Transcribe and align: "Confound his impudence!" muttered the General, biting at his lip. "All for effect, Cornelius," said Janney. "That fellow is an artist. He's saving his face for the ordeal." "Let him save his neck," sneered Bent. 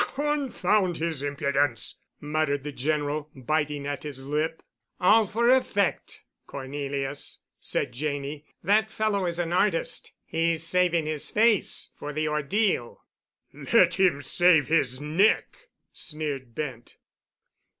"Confound 0.15 0.97
his 0.97 1.21
impudence!" 1.21 1.97
muttered 2.19 2.63
the 2.63 2.71
General, 2.71 3.29
biting 3.35 3.85
at 3.85 4.01
his 4.01 4.23
lip. 4.23 4.63
"All 4.99 5.27
for 5.27 5.47
effect, 5.47 6.23
Cornelius," 6.47 7.39
said 7.59 7.91
Janney. 7.91 8.45
"That 8.63 8.89
fellow 8.89 9.27
is 9.27 9.37
an 9.37 9.53
artist. 9.53 10.11
He's 10.25 10.63
saving 10.63 11.05
his 11.05 11.29
face 11.29 11.91
for 11.99 12.13
the 12.13 12.27
ordeal." 12.27 13.03
"Let 13.53 13.93
him 13.99 14.23
save 14.23 14.69
his 14.69 14.99
neck," 14.99 15.55
sneered 15.93 16.55
Bent. 16.55 16.97